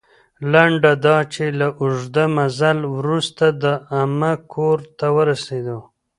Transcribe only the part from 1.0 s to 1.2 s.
دا